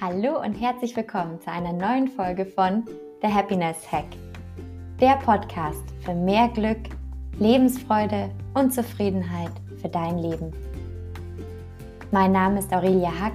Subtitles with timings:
[0.00, 2.84] Hallo und herzlich willkommen zu einer neuen Folge von
[3.20, 4.04] The Happiness Hack.
[5.00, 6.78] Der Podcast für mehr Glück,
[7.40, 9.50] Lebensfreude und Zufriedenheit
[9.82, 10.52] für dein Leben.
[12.12, 13.32] Mein Name ist Aurelia Hack.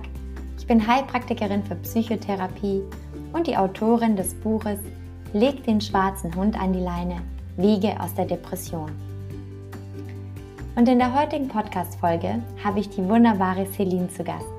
[0.57, 2.81] Ich bin Heilpraktikerin für Psychotherapie
[3.33, 4.79] und die Autorin des Buches
[5.33, 7.17] Leg den schwarzen Hund an die Leine,
[7.57, 8.89] Wege aus der Depression.
[10.77, 14.52] Und in der heutigen Podcast-Folge habe ich die wunderbare Celine zu Gast.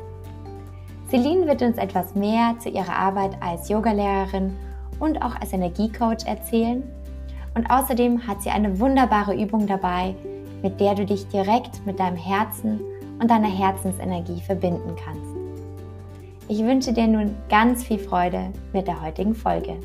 [1.15, 4.53] Celine wird uns etwas mehr zu ihrer Arbeit als Yogalehrerin
[4.99, 6.83] und auch als Energiecoach erzählen.
[7.55, 10.17] Und außerdem hat sie eine wunderbare Übung dabei,
[10.61, 12.81] mit der du dich direkt mit deinem Herzen
[13.21, 15.37] und deiner Herzensenergie verbinden kannst.
[16.49, 19.79] Ich wünsche dir nun ganz viel Freude mit der heutigen Folge.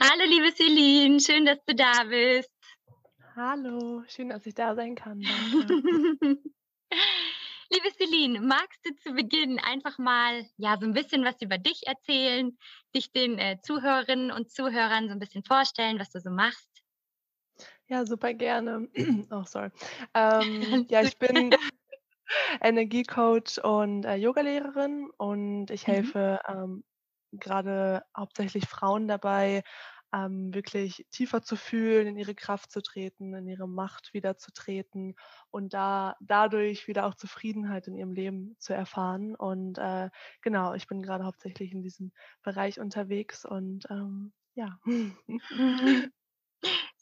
[0.00, 2.53] Hallo liebe Celine, schön, dass du da bist.
[3.36, 5.18] Hallo, schön, dass ich da sein kann.
[7.68, 11.84] Liebe Celine, magst du zu Beginn einfach mal ja so ein bisschen was über dich
[11.88, 12.56] erzählen,
[12.94, 16.70] dich den äh, Zuhörerinnen und Zuhörern so ein bisschen vorstellen, was du so machst?
[17.88, 18.88] Ja, super gerne.
[19.32, 19.70] Oh, sorry.
[20.14, 21.50] Ähm, ja, ich bin
[22.60, 25.92] Energiecoach und äh, Yogalehrerin und ich mhm.
[25.92, 26.54] helfe mhm.
[26.54, 26.84] ähm,
[27.32, 29.64] gerade hauptsächlich Frauen dabei,
[30.14, 34.52] ähm, wirklich tiefer zu fühlen, in ihre Kraft zu treten, in ihre Macht wieder zu
[34.52, 35.16] treten
[35.50, 39.34] und da dadurch wieder auch Zufriedenheit in ihrem Leben zu erfahren.
[39.34, 44.78] Und äh, genau, ich bin gerade hauptsächlich in diesem Bereich unterwegs und ähm, ja.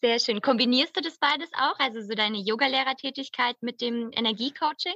[0.01, 0.41] Sehr schön.
[0.41, 4.95] Kombinierst du das beides auch, also so deine Yoga-Lehrertätigkeit mit dem Energiecoaching?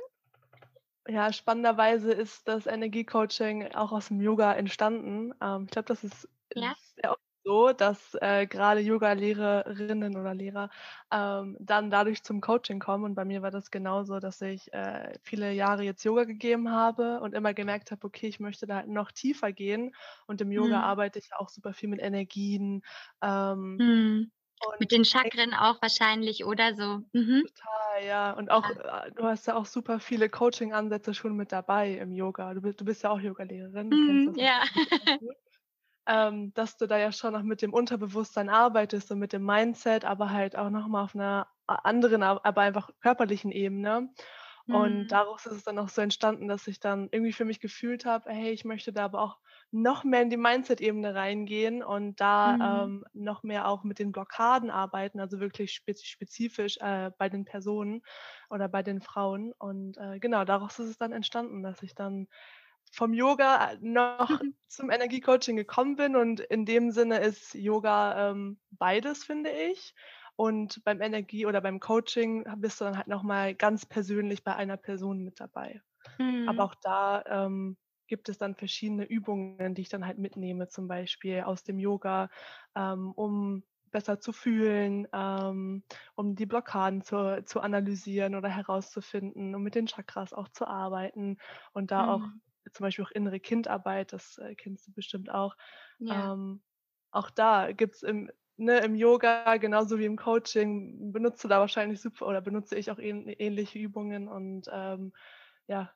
[1.06, 5.33] Ja, spannenderweise ist das Energiecoaching auch aus dem Yoga entstanden.
[5.41, 6.75] Ähm, ich glaube, das ist ja.
[6.97, 10.69] sehr oft so, dass äh, gerade Yoga-Lehrerinnen oder Lehrer
[11.12, 13.05] ähm, dann dadurch zum Coaching kommen.
[13.05, 17.21] Und bei mir war das genauso, dass ich äh, viele Jahre jetzt Yoga gegeben habe
[17.21, 19.94] und immer gemerkt habe, okay, ich möchte da halt noch tiefer gehen.
[20.26, 20.84] Und im Yoga mhm.
[20.84, 22.82] arbeite ich auch super viel mit Energien.
[23.22, 24.32] Ähm, mhm.
[24.81, 27.03] mit den Chakren auch wahrscheinlich oder so.
[27.12, 27.44] Mhm.
[27.47, 28.32] Total, ja.
[28.32, 29.04] Und auch, ja.
[29.04, 32.54] Äh, du hast ja auch super viele Coaching-Ansätze schon mit dabei im Yoga.
[32.54, 33.88] Du bist, du bist ja auch Yoga-Lehrerin.
[33.88, 34.65] Mhm, ja.
[36.06, 40.05] Ähm, dass du da ja schon noch mit dem Unterbewusstsein arbeitest und mit dem Mindset,
[40.05, 44.11] aber halt auch nochmal auf einer anderen, aber einfach körperlichen Ebene.
[44.66, 44.75] Mhm.
[44.75, 48.05] Und daraus ist es dann auch so entstanden, dass ich dann irgendwie für mich gefühlt
[48.05, 49.39] habe, hey, ich möchte da aber auch
[49.71, 52.62] noch mehr in die Mindset-Ebene reingehen und da mhm.
[52.62, 58.03] ähm, noch mehr auch mit den Blockaden arbeiten, also wirklich spezifisch äh, bei den Personen
[58.49, 59.53] oder bei den Frauen.
[59.59, 62.28] Und äh, genau, daraus ist es dann entstanden, dass ich dann
[62.92, 64.54] vom Yoga äh, noch mhm.
[64.69, 66.16] zum Energiecoaching gekommen bin.
[66.16, 69.94] Und in dem Sinne ist Yoga ähm, beides, finde ich.
[70.36, 74.76] Und beim Energie- oder beim Coaching bist du dann halt nochmal ganz persönlich bei einer
[74.76, 75.80] Person mit dabei.
[76.19, 76.48] Mhm.
[76.48, 77.76] Aber auch da ähm,
[78.06, 82.28] gibt es dann verschiedene Übungen, die ich dann halt mitnehme, zum Beispiel aus dem Yoga,
[82.74, 85.82] ähm, um besser zu fühlen, ähm,
[86.16, 91.38] um die Blockaden zu, zu analysieren oder herauszufinden, um mit den Chakras auch zu arbeiten
[91.72, 92.08] und da mhm.
[92.10, 92.28] auch
[92.72, 95.56] zum Beispiel auch innere Kindarbeit, das äh, kennst du bestimmt auch.
[95.99, 96.32] Ja.
[96.32, 96.62] Ähm,
[97.10, 102.00] auch da gibt es im, ne, im Yoga genauso wie im Coaching, benutze da wahrscheinlich
[102.00, 105.12] super oder benutze ich auch ähn, ähnliche Übungen und ähm,
[105.66, 105.93] ja,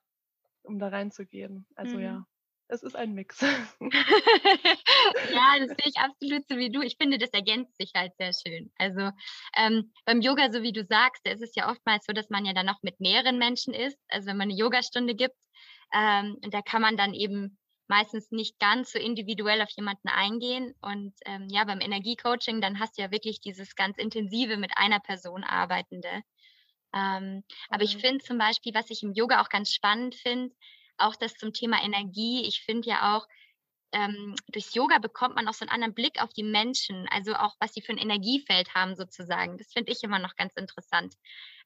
[0.63, 1.67] um da reinzugehen.
[1.75, 2.03] Also mhm.
[2.03, 2.27] ja,
[2.71, 3.41] es ist ein Mix.
[3.41, 3.49] ja,
[5.59, 6.83] das sehe ich absolut so wie du.
[6.83, 8.73] Ich finde, das ergänzt sich halt sehr schön.
[8.79, 9.11] Also
[9.57, 12.53] ähm, beim Yoga, so wie du sagst, ist es ja oftmals so, dass man ja
[12.53, 13.99] dann noch mit mehreren Menschen ist.
[14.09, 15.35] Also wenn man eine Yogastunde gibt,
[15.93, 17.59] ähm, und da kann man dann eben
[17.89, 20.75] meistens nicht ganz so individuell auf jemanden eingehen.
[20.81, 25.01] Und ähm, ja, beim Energiecoaching, dann hast du ja wirklich dieses ganz intensive mit einer
[25.01, 26.23] Person arbeitende.
[26.95, 27.43] Ähm.
[27.69, 28.01] Aber ich mhm.
[28.01, 30.55] finde zum Beispiel, was ich im Yoga auch ganz spannend finde,
[30.99, 32.47] auch das zum Thema Energie.
[32.47, 33.27] Ich finde ja auch,
[33.93, 37.57] ähm, durchs Yoga bekommt man auch so einen anderen Blick auf die Menschen, also auch
[37.59, 39.59] was sie für ein Energiefeld haben sozusagen.
[39.59, 41.15] Das finde ich immer noch ganz interessant.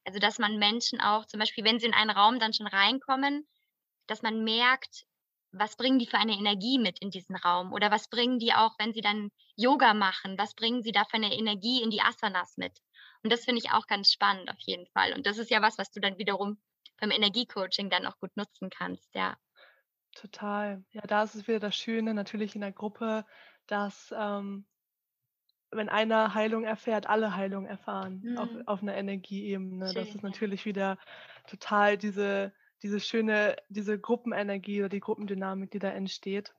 [0.05, 3.47] Also dass man Menschen auch, zum Beispiel, wenn sie in einen Raum dann schon reinkommen,
[4.07, 5.05] dass man merkt,
[5.51, 8.73] was bringen die für eine Energie mit in diesen Raum oder was bringen die auch,
[8.77, 12.57] wenn sie dann Yoga machen, was bringen sie da für eine Energie in die Asanas
[12.57, 12.73] mit?
[13.23, 15.13] Und das finde ich auch ganz spannend auf jeden Fall.
[15.13, 16.59] Und das ist ja was, was du dann wiederum
[16.99, 19.37] beim Energiecoaching dann auch gut nutzen kannst, ja.
[20.13, 20.83] Total.
[20.91, 23.25] Ja, da ist es wieder das Schöne natürlich in der Gruppe,
[23.67, 24.65] dass ähm,
[25.71, 28.37] wenn einer Heilung erfährt, alle Heilung erfahren mhm.
[28.37, 29.87] auf, auf einer Energieebene.
[29.87, 30.97] Schön, das ist natürlich wieder
[31.47, 36.53] total diese diese schöne, diese Gruppenenergie oder die Gruppendynamik, die da entsteht.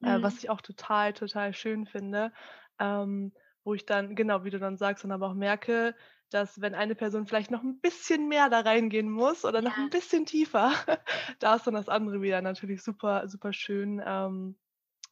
[0.00, 0.08] Mhm.
[0.08, 0.38] Äh, was mhm.
[0.38, 2.32] ich auch total, total schön finde.
[2.78, 3.32] Ähm,
[3.64, 5.94] wo ich dann, genau wie du dann sagst, dann aber auch merke,
[6.30, 9.90] dass wenn eine Person vielleicht noch ein bisschen mehr da reingehen muss oder noch ein
[9.90, 10.72] bisschen tiefer,
[11.38, 14.02] da ist dann das andere wieder natürlich super, super schön.
[14.04, 14.56] Ähm,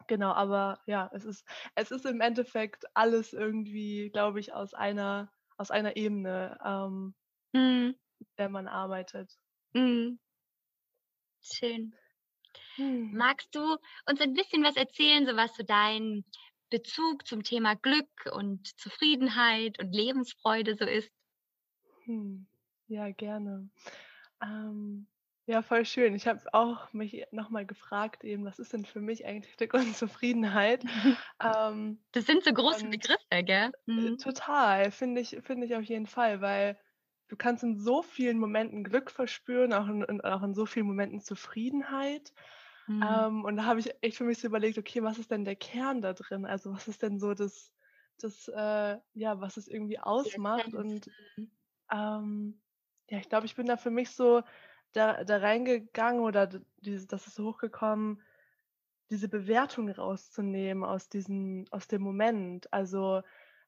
[0.06, 5.30] genau, aber ja, es ist, es ist im Endeffekt alles irgendwie, glaube ich, aus einer,
[5.56, 7.14] aus einer Ebene, ähm,
[7.52, 7.94] mhm.
[8.38, 9.36] der man arbeitet.
[9.76, 10.19] Mhm.
[11.43, 11.94] Schön.
[12.76, 13.12] Hm.
[13.12, 13.76] Magst du
[14.08, 16.25] uns ein bisschen was erzählen, so was so dein
[16.70, 21.11] Bezug zum Thema Glück und Zufriedenheit und Lebensfreude so ist?
[22.05, 22.46] Hm.
[22.88, 23.69] Ja, gerne.
[24.43, 25.06] Ähm,
[25.46, 26.14] ja, voll schön.
[26.14, 29.94] Ich habe auch mich nochmal gefragt, eben, was ist denn für mich eigentlich Glück und
[29.96, 30.84] Zufriedenheit?
[31.43, 33.72] ähm, das sind so große Begriffe, gell?
[33.87, 34.17] Äh, mhm.
[34.17, 36.79] Total, finde ich, find ich auf jeden Fall, weil
[37.28, 41.20] du kannst in so vielen Momenten Glück verspüren, auch in, auch in so vielen Momenten
[41.20, 42.32] Zufriedenheit.
[42.87, 43.02] Mhm.
[43.02, 45.56] Ähm, und da habe ich echt für mich so überlegt, okay, was ist denn der
[45.56, 46.46] Kern da drin?
[46.46, 47.73] Also was ist denn so das,
[48.20, 50.73] das äh, ja, was es irgendwie ausmacht?
[50.75, 51.11] Und
[51.93, 52.61] ähm,
[53.08, 54.43] ja, ich glaube, ich bin da für mich so
[54.93, 56.49] da, da reingegangen oder
[56.79, 58.22] dieses, das ist so hochgekommen,
[59.11, 62.72] diese Bewertung rauszunehmen aus, diesen, aus dem Moment.
[62.72, 63.22] Also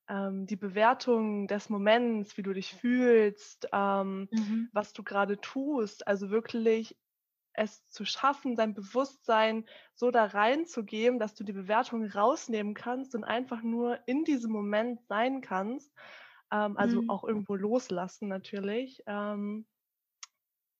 [0.09, 4.69] ähm, die Bewertung des Moments, wie du dich fühlst, ähm, mhm.
[4.73, 6.07] was du gerade tust.
[6.07, 6.97] Also wirklich
[7.53, 9.65] es zu schaffen, dein Bewusstsein
[9.95, 15.03] so da reinzugeben, dass du die Bewertung rausnehmen kannst und einfach nur in diesem Moment
[15.09, 15.93] sein kannst.
[16.53, 17.11] Ähm, also mhm.
[17.11, 19.03] auch irgendwo loslassen natürlich.
[19.07, 19.67] Ähm,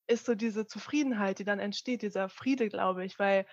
[0.07, 3.47] ist so diese Zufriedenheit, die dann entsteht, dieser Friede, glaube ich, weil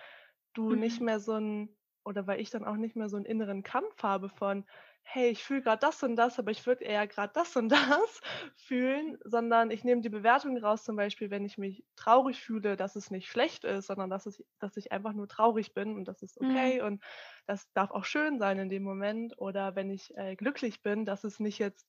[0.54, 0.80] du mhm.
[0.80, 4.02] nicht mehr so ein, oder weil ich dann auch nicht mehr so einen inneren Kampf
[4.02, 4.64] habe von,
[5.08, 7.68] hey, ich fühle gerade das und das, aber ich würde eher gerade das und
[8.00, 8.20] das
[8.56, 12.96] fühlen, sondern ich nehme die Bewertung raus, zum Beispiel, wenn ich mich traurig fühle, dass
[12.96, 16.22] es nicht schlecht ist, sondern dass, es, dass ich einfach nur traurig bin und das
[16.22, 16.86] ist okay mhm.
[16.86, 17.04] und
[17.46, 19.38] das darf auch schön sein in dem Moment.
[19.38, 21.88] Oder wenn ich äh, glücklich bin, dass es nicht jetzt,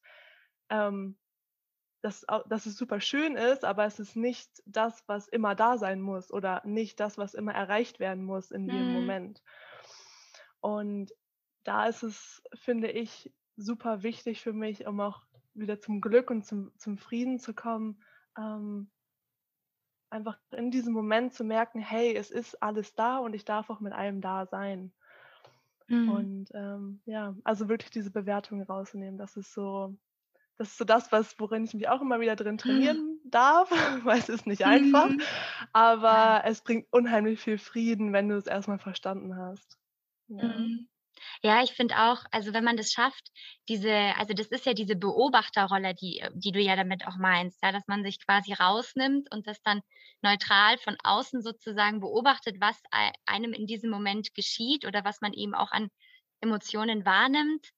[0.70, 1.18] ähm,
[2.04, 6.02] dass, dass es super schön ist, aber es ist nicht das, was immer da sein
[6.02, 8.94] muss oder nicht das, was immer erreicht werden muss in jedem mhm.
[8.94, 9.44] Moment.
[10.62, 11.12] Und
[11.68, 15.22] da ist es, finde ich, super wichtig für mich, um auch
[15.54, 18.02] wieder zum Glück und zum, zum Frieden zu kommen,
[18.38, 18.90] ähm,
[20.10, 23.82] einfach in diesem Moment zu merken, hey, es ist alles da und ich darf auch
[23.82, 24.94] mit allem da sein.
[25.88, 26.10] Mhm.
[26.10, 29.94] Und ähm, ja, also wirklich diese Bewertung rausnehmen, das ist so,
[30.58, 33.30] das ist so das, was, worin ich mich auch immer wieder drin trainieren mhm.
[33.30, 33.70] darf,
[34.06, 35.22] weil es ist nicht einfach, mhm.
[35.74, 39.78] aber es bringt unheimlich viel Frieden, wenn du es erstmal verstanden hast.
[40.30, 40.56] Ja.
[41.44, 43.32] Ja, ich finde auch, also wenn man das schafft,
[43.70, 47.62] diese, also das ist ja diese Beobachterrolle, die, äh, die du ja damit auch meinst,
[47.64, 49.82] ja, dass man sich quasi rausnimmt und das dann
[50.22, 52.78] neutral von außen sozusagen beobachtet, was
[53.26, 55.90] einem in diesem Moment geschieht oder was man eben auch an
[56.42, 57.70] Emotionen wahrnimmt.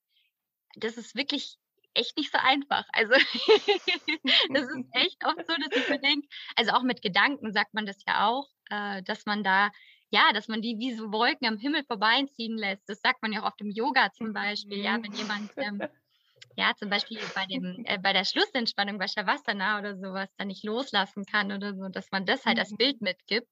[0.76, 1.58] Das ist wirklich
[1.94, 2.86] echt nicht so einfach.
[2.94, 3.14] Also
[4.54, 7.86] das ist echt oft so, dass ich mir denke, also auch mit Gedanken sagt man
[7.86, 9.70] das ja auch, äh, dass man da
[10.12, 12.88] ja, dass man die wie so Wolken am Himmel vorbeiziehen lässt.
[12.88, 15.82] Das sagt man ja auch auf dem Yoga zum Beispiel, ja, wenn jemand, ähm,
[16.56, 20.64] ja, zum Beispiel bei, dem, äh, bei der Schlussentspannung bei Shavasana oder sowas dann nicht
[20.64, 22.78] loslassen kann oder so, dass man das halt als mhm.
[22.78, 23.50] Bild mitgibt.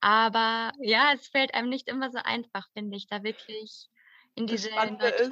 [0.00, 3.88] Aber ja, es fällt einem nicht immer so einfach, finde ich, da wirklich
[4.34, 5.30] in diese neutrale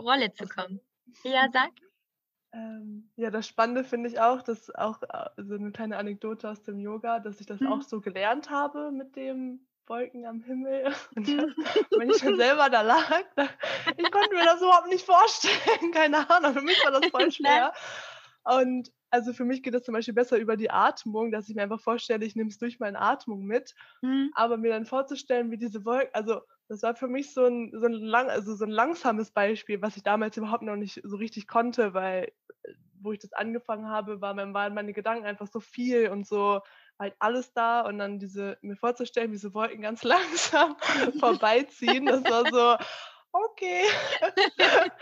[0.00, 0.80] Rolle zu kommen.
[1.24, 1.70] Ja, sag.
[2.52, 6.62] Ähm, ja, das Spannende finde ich auch, dass auch äh, so eine kleine Anekdote aus
[6.62, 7.68] dem Yoga, dass ich das mhm.
[7.68, 10.92] auch so gelernt habe mit dem Wolken am Himmel.
[11.16, 11.26] Und
[11.98, 13.48] wenn ich dann selber da lag, da,
[13.96, 15.92] ich konnte mir das überhaupt nicht vorstellen.
[15.94, 17.72] Keine Ahnung, für mich war das voll schwer.
[18.44, 21.62] Und also für mich geht das zum Beispiel besser über die Atmung, dass ich mir
[21.62, 23.74] einfach vorstelle, ich nehme es durch meine Atmung mit.
[24.02, 24.30] Mhm.
[24.34, 27.86] Aber mir dann vorzustellen, wie diese Wolken, also das war für mich so ein, so
[27.86, 31.46] ein, lang, also so ein langsames Beispiel, was ich damals überhaupt noch nicht so richtig
[31.46, 32.32] konnte, weil
[32.64, 36.60] äh, wo ich das angefangen habe, war, waren meine Gedanken einfach so viel und so
[36.98, 40.76] halt alles da und dann diese, mir vorzustellen, wie diese Wolken ganz langsam
[41.18, 42.84] vorbeiziehen, das war so,
[43.32, 43.82] okay.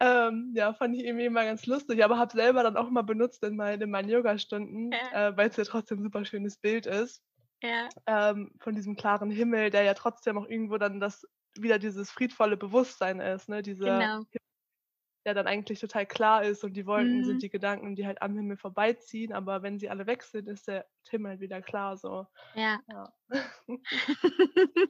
[0.00, 3.42] ähm, ja, fand ich irgendwie immer ganz lustig, aber habe selber dann auch mal benutzt
[3.44, 5.28] in, mein, in meinen Yoga-Stunden, ja.
[5.28, 7.22] äh, weil es ja trotzdem ein super schönes Bild ist.
[7.62, 7.88] Ja.
[8.06, 11.24] Ähm, von diesem klaren Himmel, der ja trotzdem auch irgendwo dann das
[11.56, 13.62] wieder dieses friedvolle Bewusstsein ist, ne?
[13.62, 14.24] Dieser genau
[15.24, 17.24] der dann eigentlich total klar ist und die Wolken mhm.
[17.24, 20.68] sind die Gedanken, die halt am Himmel vorbeiziehen, aber wenn sie alle weg sind, ist
[20.68, 22.26] der Himmel halt wieder klar so.
[22.54, 22.80] Ja.
[22.88, 23.12] Ja,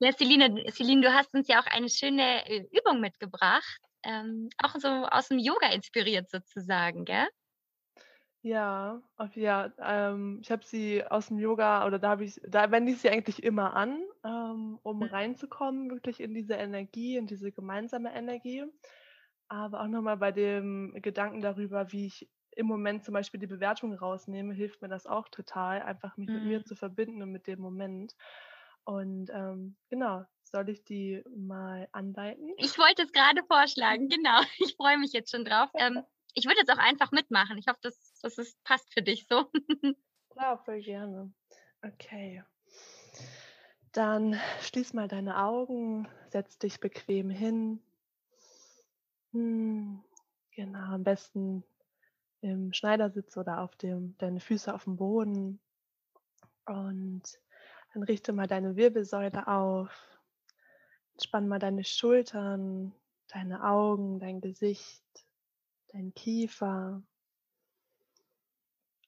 [0.00, 4.74] ja Celine, Celine, du hast uns ja auch eine schöne äh, Übung mitgebracht, ähm, auch
[4.76, 7.26] so aus dem Yoga inspiriert sozusagen, gell?
[8.46, 12.70] Ja, auf, ja, ähm, ich habe sie aus dem Yoga oder da habe ich, da
[12.70, 15.02] wende ich sie eigentlich immer an, ähm, um mhm.
[15.02, 18.62] reinzukommen, wirklich in diese Energie, in diese gemeinsame Energie.
[19.48, 23.92] Aber auch nochmal bei dem Gedanken darüber, wie ich im Moment zum Beispiel die Bewertung
[23.92, 26.34] rausnehme, hilft mir das auch total, einfach mich mhm.
[26.34, 26.64] mit mir mhm.
[26.64, 28.16] zu verbinden und mit dem Moment.
[28.84, 32.54] Und ähm, genau, soll ich die mal anleiten?
[32.56, 34.40] Ich wollte es gerade vorschlagen, genau.
[34.58, 35.68] Ich freue mich jetzt schon drauf.
[35.74, 36.02] Ähm,
[36.34, 37.58] ich würde jetzt auch einfach mitmachen.
[37.58, 39.50] Ich hoffe, dass, dass es passt für dich so.
[40.30, 41.32] Klar, voll gerne.
[41.82, 42.42] Okay.
[43.92, 47.82] Dann schließ mal deine Augen, setz dich bequem hin.
[49.32, 50.02] Hm,
[50.52, 51.64] genau, am besten
[52.40, 55.60] im Schneidersitz oder auf dem, deine Füße auf dem Boden.
[56.66, 57.22] Und
[57.92, 59.90] dann richte mal deine Wirbelsäule auf.
[61.22, 62.92] Spann mal deine Schultern,
[63.28, 65.02] deine Augen, dein Gesicht,
[65.88, 67.02] dein Kiefer.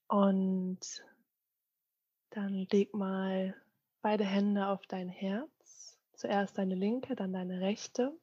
[0.09, 1.05] Und
[2.31, 3.55] dann leg mal
[4.01, 5.99] beide Hände auf dein Herz.
[6.15, 8.19] Zuerst deine linke, dann deine rechte.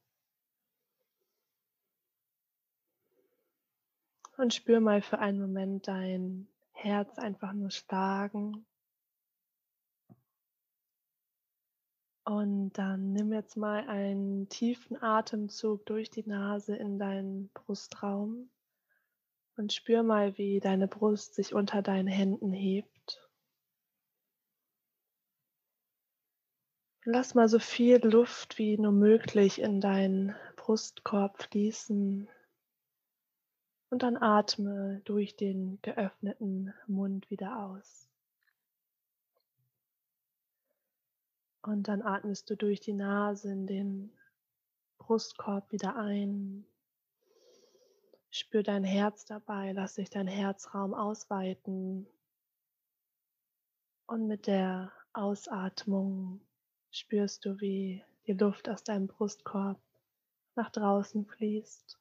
[4.37, 8.65] Und spür mal für einen Moment dein Herz einfach nur schlagen.
[12.25, 18.49] Und dann nimm jetzt mal einen tiefen Atemzug durch die Nase in deinen Brustraum
[19.57, 23.21] und spür mal, wie deine Brust sich unter deinen Händen hebt.
[27.03, 32.27] Lass mal so viel Luft wie nur möglich in deinen Brustkorb fließen.
[33.95, 38.09] Und dann atme durch den geöffneten Mund wieder aus.
[41.61, 44.11] Und dann atmest du durch die Nase in den
[44.97, 46.65] Brustkorb wieder ein.
[48.31, 52.05] Spür dein Herz dabei, lass sich dein Herzraum ausweiten.
[54.07, 56.41] Und mit der Ausatmung
[56.91, 59.79] spürst du, wie die Luft aus deinem Brustkorb
[60.55, 61.97] nach draußen fließt.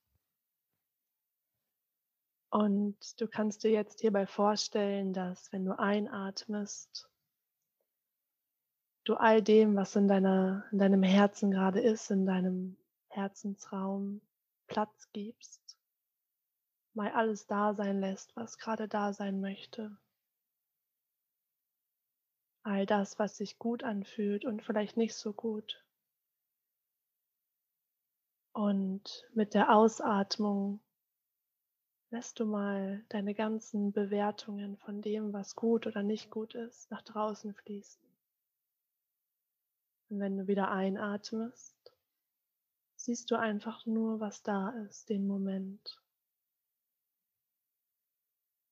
[2.54, 7.10] Und du kannst dir jetzt hierbei vorstellen, dass wenn du einatmest,
[9.02, 12.76] du all dem, was in, deiner, in deinem Herzen gerade ist, in deinem
[13.08, 14.20] Herzensraum
[14.68, 15.76] Platz gibst,
[16.92, 19.98] mal alles da sein lässt, was gerade da sein möchte
[22.64, 25.84] all das, was sich gut anfühlt und vielleicht nicht so gut.
[28.52, 30.80] Und mit der Ausatmung
[32.14, 37.02] lässt du mal deine ganzen Bewertungen von dem, was gut oder nicht gut ist, nach
[37.02, 38.00] draußen fließen.
[40.08, 41.74] Und wenn du wieder einatmest,
[42.94, 46.00] siehst du einfach nur, was da ist, den Moment.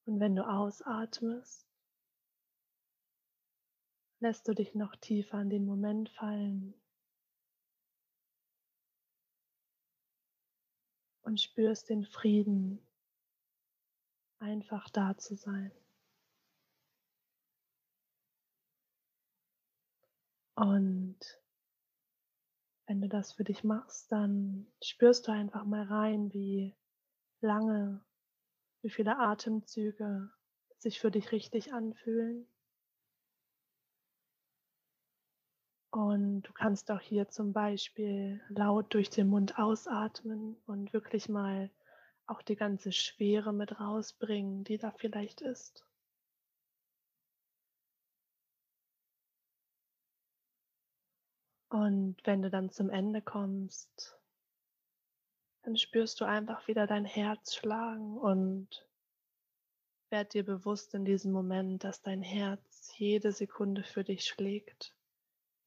[0.05, 1.67] Und wenn du ausatmest,
[4.21, 6.75] lässt du dich noch tiefer in den Moment fallen
[11.23, 12.79] und spürst den Frieden,
[14.43, 15.73] einfach da zu sein.
[20.55, 21.19] Und
[22.87, 26.75] wenn du das für dich machst, dann spürst du einfach mal rein, wie
[27.41, 28.05] lange,
[28.83, 30.31] wie viele Atemzüge
[30.79, 32.47] sich für dich richtig anfühlen.
[35.91, 41.71] Und du kannst auch hier zum Beispiel laut durch den Mund ausatmen und wirklich mal
[42.27, 45.87] auch die ganze Schwere mit rausbringen, die da vielleicht ist.
[51.69, 54.19] Und wenn du dann zum Ende kommst,
[55.63, 58.87] dann spürst du einfach wieder dein Herz schlagen und
[60.11, 64.95] werd dir bewusst in diesem Moment, dass dein Herz jede Sekunde für dich schlägt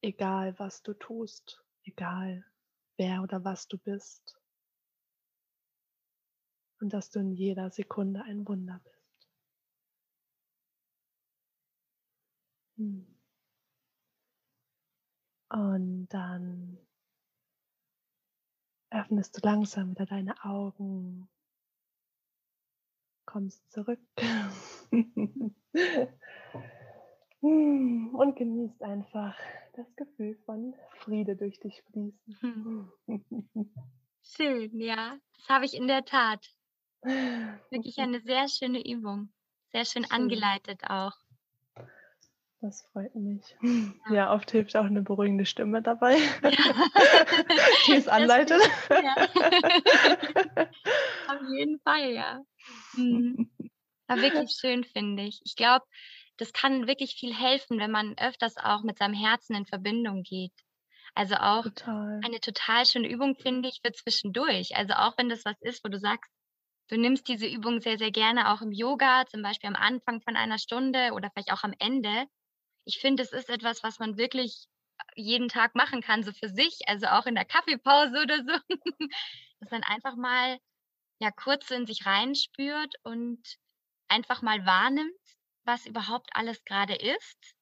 [0.06, 2.44] egal was du tust, egal
[2.96, 4.38] wer oder was du bist.
[6.80, 8.96] Und dass du in jeder Sekunde ein Wunder bist.
[12.76, 13.06] Hm.
[15.48, 16.78] Und dann
[18.90, 21.28] öffnest du langsam wieder deine Augen,
[23.24, 24.00] kommst zurück
[27.40, 29.36] und genießt einfach
[29.74, 32.36] das Gefühl von Friede durch dich fließen.
[32.40, 32.90] Hm.
[34.22, 35.18] Schön, ja.
[35.36, 36.55] Das habe ich in der Tat.
[37.70, 39.32] Wirklich eine sehr schöne Übung.
[39.72, 40.12] Sehr schön, schön.
[40.12, 41.12] angeleitet auch.
[42.60, 43.54] Das freut mich.
[44.08, 44.14] Ja.
[44.14, 46.50] ja, oft hilft auch eine beruhigende Stimme dabei, ja.
[47.86, 48.60] die es anleitet.
[48.90, 49.14] Ja.
[51.28, 52.42] Auf jeden Fall, ja.
[52.94, 53.50] Mhm.
[54.08, 55.40] War wirklich schön, finde ich.
[55.44, 55.84] Ich glaube,
[56.38, 60.52] das kann wirklich viel helfen, wenn man öfters auch mit seinem Herzen in Verbindung geht.
[61.14, 62.20] Also auch total.
[62.24, 64.76] eine total schöne Übung, finde ich, für zwischendurch.
[64.76, 66.30] Also auch wenn das was ist, wo du sagst,
[66.88, 70.36] du nimmst diese Übung sehr, sehr gerne auch im Yoga, zum Beispiel am Anfang von
[70.36, 72.26] einer Stunde oder vielleicht auch am Ende.
[72.84, 74.66] Ich finde, es ist etwas, was man wirklich
[75.16, 78.58] jeden Tag machen kann, so für sich, also auch in der Kaffeepause oder so,
[79.60, 80.58] dass man einfach mal
[81.20, 83.40] ja kurz in sich reinspürt und
[84.08, 85.12] einfach mal wahrnimmt,
[85.64, 87.54] was überhaupt alles gerade ist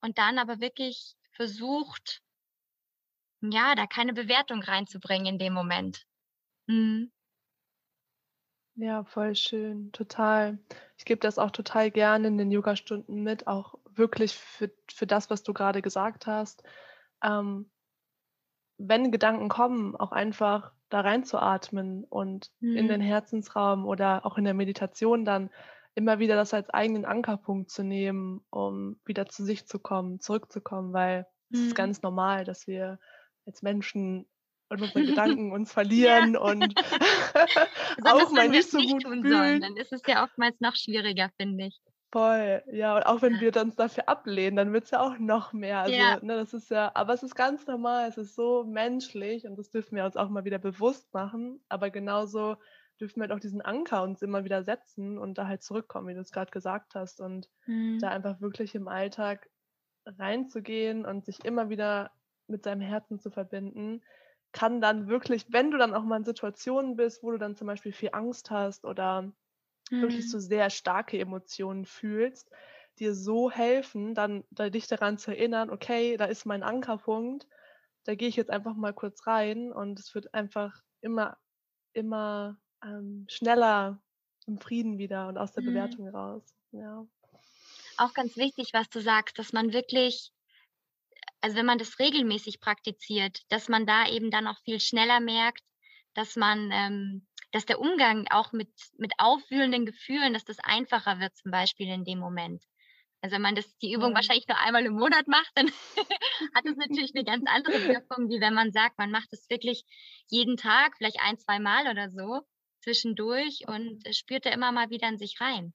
[0.00, 2.20] und dann aber wirklich versucht,
[3.40, 6.04] ja, da keine Bewertung reinzubringen in dem Moment.
[6.68, 7.12] Mhm.
[8.80, 10.58] Ja, voll schön, total.
[10.96, 15.30] Ich gebe das auch total gerne in den Yoga-Stunden mit, auch wirklich für, für das,
[15.30, 16.62] was du gerade gesagt hast.
[17.20, 17.68] Ähm,
[18.78, 22.76] wenn Gedanken kommen, auch einfach da reinzuatmen und mhm.
[22.76, 25.50] in den Herzensraum oder auch in der Meditation dann
[25.96, 30.92] immer wieder das als eigenen Ankerpunkt zu nehmen, um wieder zu sich zu kommen, zurückzukommen,
[30.92, 31.74] weil es ist mhm.
[31.74, 33.00] ganz normal, dass wir
[33.44, 34.28] als Menschen
[34.68, 36.40] und unsere Gedanken uns verlieren ja.
[36.40, 36.74] und
[38.04, 39.30] auch mal nicht so gut fühlen.
[39.30, 41.80] Sollen, dann ist es ja oftmals noch schwieriger, finde ich.
[42.10, 43.40] Voll, ja, und auch wenn ja.
[43.40, 45.80] wir uns dafür ablehnen, dann wird es ja auch noch mehr.
[45.80, 46.18] Also, ja.
[46.22, 49.70] ne, das ist ja, aber es ist ganz normal, es ist so menschlich und das
[49.70, 51.60] dürfen wir uns auch mal wieder bewusst machen.
[51.68, 52.56] Aber genauso
[52.98, 56.14] dürfen wir halt auch diesen Anker uns immer wieder setzen und da halt zurückkommen, wie
[56.14, 57.20] du es gerade gesagt hast.
[57.20, 57.98] Und mhm.
[58.00, 59.46] da einfach wirklich im Alltag
[60.06, 62.10] reinzugehen und sich immer wieder
[62.46, 64.02] mit seinem Herzen zu verbinden,
[64.52, 67.66] kann dann wirklich, wenn du dann auch mal in Situationen bist, wo du dann zum
[67.66, 70.02] Beispiel viel Angst hast oder mhm.
[70.02, 72.50] wirklich so sehr starke Emotionen fühlst,
[72.98, 77.46] dir so helfen, dann da, dich daran zu erinnern, okay, da ist mein Ankerpunkt,
[78.04, 81.36] da gehe ich jetzt einfach mal kurz rein und es wird einfach immer,
[81.92, 84.00] immer ähm, schneller
[84.46, 85.66] im Frieden wieder und aus der mhm.
[85.66, 86.42] Bewertung raus.
[86.72, 87.06] Ja.
[87.98, 90.32] Auch ganz wichtig, was du sagst, dass man wirklich,
[91.40, 95.62] also wenn man das regelmäßig praktiziert, dass man da eben dann auch viel schneller merkt,
[96.14, 101.36] dass man ähm, dass der Umgang auch mit, mit aufwühlenden Gefühlen, dass das einfacher wird,
[101.36, 102.62] zum Beispiel in dem Moment.
[103.20, 104.16] Also wenn man das, die Übung ja.
[104.16, 105.66] wahrscheinlich nur einmal im Monat macht, dann
[106.54, 109.84] hat es natürlich eine ganz andere Wirkung, wie wenn man sagt, man macht es wirklich
[110.28, 112.42] jeden Tag, vielleicht ein, zwei Mal oder so,
[112.82, 115.72] zwischendurch und spürt da immer mal wieder in sich rein.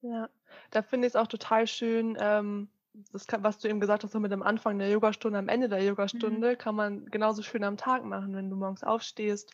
[0.00, 0.28] Ja,
[0.70, 2.68] da finde ich es auch total schön, ähm,
[3.12, 5.68] das kann, was du eben gesagt hast, so mit dem Anfang der Yogastunde, am Ende
[5.68, 5.82] der.
[5.82, 6.58] Yogastunde, mhm.
[6.58, 9.52] kann man genauso schön am Tag machen, wenn du morgens aufstehst,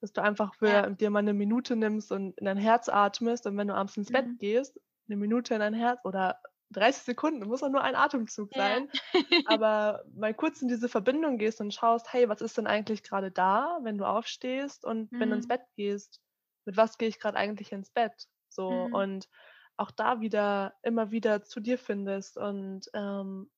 [0.00, 0.90] dass du einfach für ja.
[0.90, 4.10] dir mal eine Minute nimmst und in dein Herz atmest und wenn du abends ins
[4.10, 4.38] Bett mhm.
[4.38, 4.78] gehst,
[5.08, 6.38] eine Minute in dein Herz oder
[6.70, 9.20] 30 Sekunden, muss auch nur ein Atemzug sein, ja.
[9.46, 13.30] aber mal kurz in diese Verbindung gehst und schaust, hey, was ist denn eigentlich gerade
[13.30, 15.20] da, wenn du aufstehst und mhm.
[15.20, 15.50] wenn du ins mhm.
[15.50, 16.20] Bett gehst,
[16.64, 18.28] mit was gehe ich gerade eigentlich ins Bett?
[18.48, 18.94] So mhm.
[18.94, 19.28] und
[19.76, 23.50] auch da wieder immer wieder zu dir findest und ähm,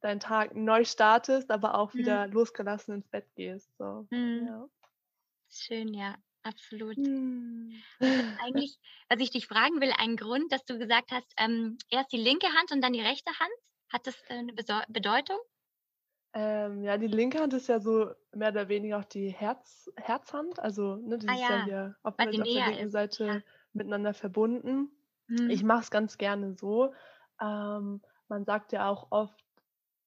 [0.00, 1.98] deinen Tag neu startest, aber auch mhm.
[1.98, 3.70] wieder losgelassen ins Bett gehst.
[3.78, 4.06] So.
[4.10, 4.46] Mhm.
[4.46, 4.68] Ja.
[5.50, 6.96] Schön, ja, absolut.
[6.96, 7.74] Hm.
[8.44, 12.18] eigentlich, was ich dich fragen will, ein Grund, dass du gesagt hast, ähm, erst die
[12.18, 13.52] linke Hand und dann die rechte Hand.
[13.90, 15.38] Hat das äh, eine Beso Bedeutung?
[16.34, 20.58] Ähm, ja, die linke Hand ist ja so mehr oder weniger auch die Herz, Herzhand.
[20.58, 22.92] Also, ne, die ah, ist ja, ja hier auf, auf der linken ist.
[22.92, 23.40] Seite ja.
[23.72, 24.90] miteinander verbunden.
[25.28, 25.50] Hm.
[25.50, 26.92] Ich mache es ganz gerne so.
[27.40, 29.44] Ähm, man sagt ja auch oft,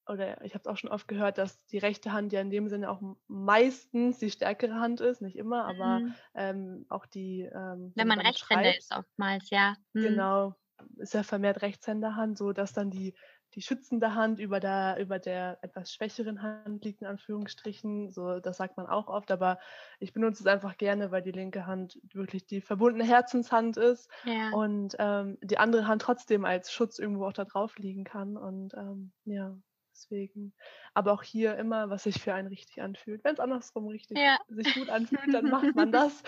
[0.06, 2.68] oder ich habe es auch schon oft gehört, dass die rechte Hand ja in dem
[2.68, 6.14] Sinne auch meistens die stärkere Hand ist, nicht immer, aber mhm.
[6.34, 7.42] ähm, auch die.
[7.42, 9.74] Ähm, wenn man Rechtshänder ist, oftmals, ja.
[9.94, 10.02] Mhm.
[10.02, 10.54] Genau,
[10.96, 13.14] ist ja vermehrt Rechtshänderhand, so dass dann die,
[13.54, 18.10] die schützende Hand über der, über der etwas schwächeren Hand liegt, in Anführungsstrichen.
[18.10, 19.58] So, das sagt man auch oft, aber
[19.98, 24.50] ich benutze es einfach gerne, weil die linke Hand wirklich die verbundene Herzenshand ist ja.
[24.50, 28.36] und ähm, die andere Hand trotzdem als Schutz irgendwo auch da drauf liegen kann.
[28.36, 29.56] Und ähm, ja.
[29.94, 30.54] Deswegen.
[30.94, 33.22] Aber auch hier immer, was sich für einen richtig anfühlt.
[33.24, 34.38] Wenn es andersrum richtig ja.
[34.48, 36.22] sich gut anfühlt, dann macht man das.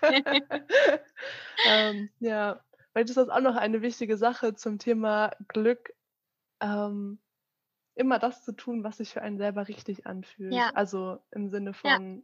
[1.68, 2.60] ähm, ja,
[2.94, 5.92] weil das ist auch noch eine wichtige Sache zum Thema Glück.
[6.62, 7.18] Ähm,
[7.94, 10.54] immer das zu tun, was sich für einen selber richtig anfühlt.
[10.54, 10.70] Ja.
[10.74, 12.22] Also im Sinne von, ja.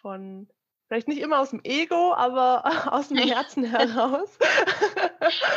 [0.00, 0.48] von
[0.92, 4.36] Vielleicht nicht immer aus dem Ego, aber aus dem Herzen heraus.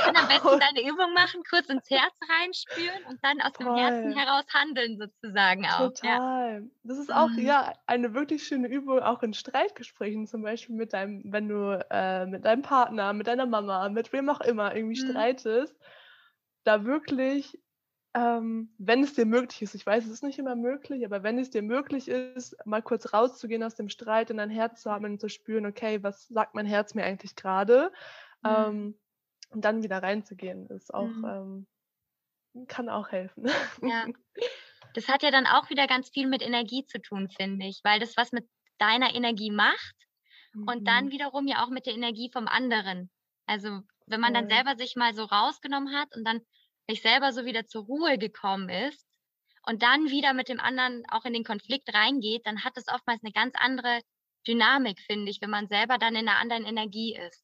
[0.07, 3.65] Und am besten deine Übung machen, kurz ins Herz reinspüren und dann aus Toll.
[3.65, 5.89] dem Herzen heraus handeln sozusagen auch.
[5.89, 6.61] Total.
[6.61, 6.67] Ja.
[6.83, 7.39] Das ist auch mhm.
[7.39, 12.25] ja eine wirklich schöne Übung, auch in Streitgesprächen zum Beispiel mit deinem, wenn du äh,
[12.27, 15.09] mit deinem Partner, mit deiner Mama, mit wem auch immer irgendwie mhm.
[15.09, 15.75] streitest,
[16.63, 17.59] da wirklich
[18.15, 21.37] ähm, wenn es dir möglich ist, ich weiß, es ist nicht immer möglich, aber wenn
[21.37, 25.03] es dir möglich ist, mal kurz rauszugehen aus dem Streit in dein Herz zu haben
[25.03, 27.91] und zu spüren, okay, was sagt mein Herz mir eigentlich gerade?
[28.41, 28.49] Mhm.
[28.49, 28.99] Ähm,
[29.49, 31.67] und dann wieder reinzugehen, ist auch, mhm.
[32.55, 33.49] ähm, kann auch helfen.
[33.81, 34.05] Ja.
[34.93, 37.99] das hat ja dann auch wieder ganz viel mit Energie zu tun, finde ich, weil
[37.99, 38.47] das was mit
[38.77, 39.95] deiner Energie macht
[40.53, 40.69] mhm.
[40.69, 43.11] und dann wiederum ja auch mit der Energie vom anderen.
[43.45, 46.39] Also wenn man dann selber sich mal so rausgenommen hat und dann
[46.87, 49.05] sich selber so wieder zur Ruhe gekommen ist
[49.65, 53.23] und dann wieder mit dem anderen auch in den Konflikt reingeht, dann hat es oftmals
[53.23, 54.01] eine ganz andere
[54.47, 57.43] Dynamik, finde ich, wenn man selber dann in einer anderen Energie ist.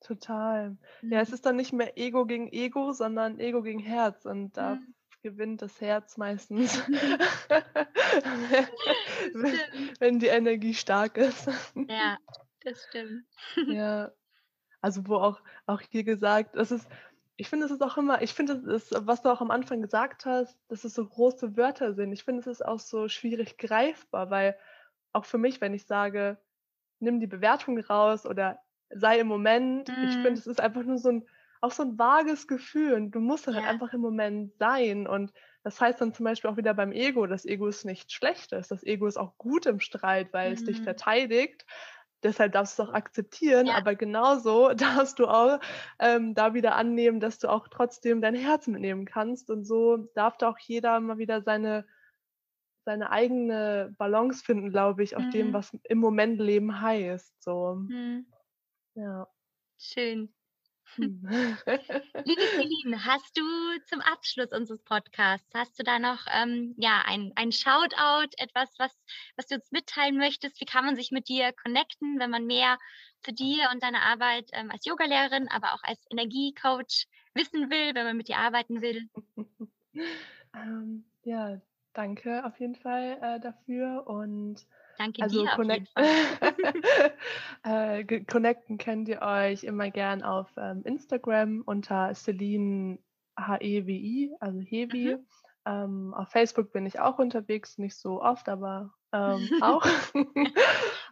[0.00, 0.76] Total.
[1.02, 1.34] Ja, es mhm.
[1.34, 4.26] ist dann nicht mehr Ego gegen Ego, sondern Ego gegen Herz.
[4.26, 4.94] Und da mhm.
[5.22, 6.76] gewinnt das Herz meistens,
[9.32, 9.58] wenn,
[9.98, 11.48] wenn, die Energie stark ist.
[11.88, 12.18] Ja,
[12.62, 13.24] das stimmt.
[13.68, 14.12] Ja,
[14.80, 16.86] also wo auch, auch hier gesagt, das ist,
[17.36, 19.82] ich finde, es ist auch immer, ich finde, es ist, was du auch am Anfang
[19.82, 22.12] gesagt hast, dass es so große Wörter sind.
[22.12, 24.56] Ich finde, es ist auch so schwierig greifbar, weil
[25.12, 26.38] auch für mich, wenn ich sage,
[27.00, 28.58] nimm die Bewertung raus oder
[28.90, 30.04] sei im Moment, mhm.
[30.04, 31.26] ich finde, es ist einfach nur so ein,
[31.60, 33.64] auch so ein vages Gefühl und du musst halt ja.
[33.64, 35.32] einfach im Moment sein und
[35.64, 38.84] das heißt dann zum Beispiel auch wieder beim Ego, das Ego ist nichts Schlechtes, das
[38.84, 40.54] Ego ist auch gut im Streit, weil mhm.
[40.54, 40.84] es dich mhm.
[40.84, 41.64] verteidigt,
[42.24, 43.74] deshalb darfst du es auch akzeptieren, ja.
[43.74, 45.60] aber genauso darfst du auch
[45.98, 50.36] ähm, da wieder annehmen, dass du auch trotzdem dein Herz mitnehmen kannst und so darf
[50.38, 51.84] da auch jeder mal wieder seine
[52.84, 55.30] seine eigene Balance finden, glaube ich, auf mhm.
[55.30, 57.42] dem, was im Moment Leben heißt.
[57.42, 57.76] So.
[57.76, 58.26] Mhm.
[58.94, 59.26] Ja.
[59.78, 60.32] Schön.
[60.96, 61.20] Hm.
[62.24, 63.42] Liebe Celine, hast du
[63.86, 68.96] zum Abschluss unseres Podcasts, hast du da noch ähm, ja, ein, ein Shoutout, etwas, was,
[69.36, 70.60] was du uns mitteilen möchtest?
[70.60, 72.78] Wie kann man sich mit dir connecten, wenn man mehr
[73.20, 78.06] zu dir und deiner Arbeit ähm, als Yogalehrerin, aber auch als Energiecoach wissen will, wenn
[78.06, 79.08] man mit dir arbeiten will?
[80.54, 81.60] ähm, ja,
[81.92, 84.64] danke auf jeden Fall äh, dafür und
[84.98, 85.88] Danke also dir connect
[87.64, 92.98] äh, connecten könnt ihr euch immer gern auf ähm, Instagram unter Celine
[93.38, 95.16] HEWI, also Hewi.
[95.16, 95.26] Mhm.
[95.66, 99.84] Ähm, auf Facebook bin ich auch unterwegs, nicht so oft, aber ähm, auch.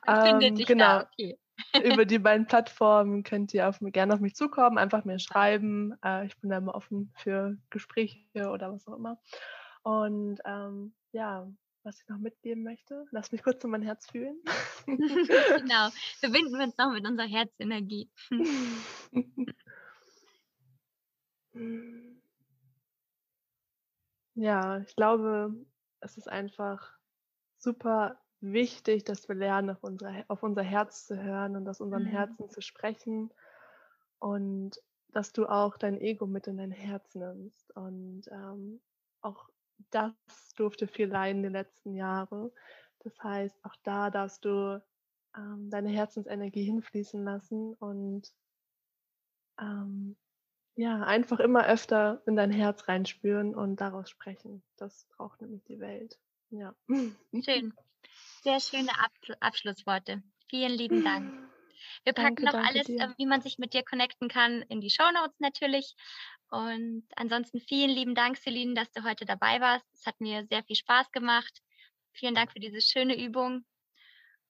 [0.07, 0.85] ähm, genau.
[0.85, 1.39] Da, okay.
[1.85, 5.95] Über die beiden Plattformen könnt ihr auf, gerne auf mich zukommen, einfach mir schreiben.
[6.05, 9.19] Äh, ich bin da immer offen für Gespräche oder was auch immer.
[9.83, 11.47] Und ähm, ja,
[11.85, 13.07] was ich noch mitgeben möchte.
[13.11, 14.41] Lass mich kurz in mein Herz fühlen.
[14.87, 15.91] genau,
[16.21, 18.11] verbinden wir uns noch mit unserer Herzenergie.
[24.35, 25.55] ja, ich glaube,
[26.01, 26.97] es ist einfach
[27.59, 32.05] super wichtig, dass wir lernen, auf, unsere, auf unser Herz zu hören und aus unseren
[32.05, 32.09] mhm.
[32.09, 33.33] Herzen zu sprechen
[34.19, 38.81] und dass du auch dein Ego mit in dein Herz nimmst und ähm,
[39.21, 39.49] auch
[39.91, 40.13] das
[40.57, 42.53] durfte viel leiden die letzten Jahre.
[43.01, 44.83] Das heißt, auch da darfst du
[45.37, 48.33] ähm, deine Herzensenergie hinfließen lassen und
[49.61, 50.17] ähm,
[50.75, 54.63] ja, einfach immer öfter in dein Herz reinspüren und daraus sprechen.
[54.77, 56.19] Das braucht nämlich die Welt.
[56.51, 56.75] Ja.
[57.45, 57.75] Schön.
[58.43, 60.23] Sehr schöne Ab Abschlussworte.
[60.49, 61.33] Vielen lieben Dank.
[62.05, 63.01] Wir packen danke, noch alles, dir.
[63.01, 65.95] Äh, wie man sich mit dir connecten kann, in die Show Notes natürlich.
[66.53, 69.87] Und ansonsten vielen lieben Dank, Celine, dass du heute dabei warst.
[69.95, 71.63] Es hat mir sehr viel Spaß gemacht.
[72.13, 73.65] Vielen Dank für diese schöne Übung.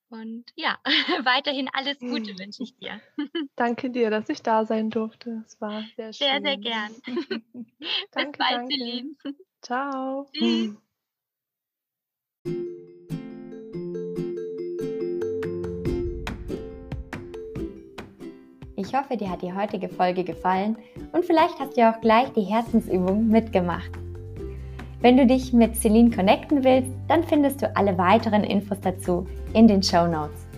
[0.08, 0.80] Und ja,
[1.24, 3.00] weiterhin alles Gute wünsche ich dir.
[3.54, 5.44] Danke dir, dass ich da sein durfte.
[5.46, 6.26] Es war sehr schön.
[6.26, 6.92] Sehr, sehr gern.
[8.10, 8.74] danke, Bis bald, danke.
[8.74, 9.16] Celine.
[9.62, 10.28] Ciao.
[10.32, 10.76] Tschüss.
[18.84, 20.76] Ich hoffe, dir hat die heutige Folge gefallen
[21.12, 23.92] und vielleicht hast du auch gleich die Herzensübung mitgemacht.
[25.00, 29.68] Wenn du dich mit Celine connecten willst, dann findest du alle weiteren Infos dazu in
[29.68, 30.48] den Show Notes.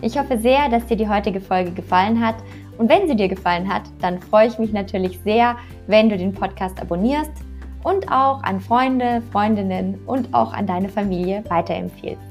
[0.00, 2.36] Ich hoffe sehr, dass dir die heutige Folge gefallen hat
[2.78, 5.56] und wenn sie dir gefallen hat, dann freue ich mich natürlich sehr,
[5.88, 7.32] wenn du den Podcast abonnierst
[7.82, 12.22] und auch an Freunde, Freundinnen und auch an deine Familie weiterempfiehlst.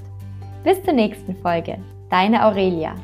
[0.64, 1.78] Bis zur nächsten Folge.
[2.10, 2.96] Deine Aurelia.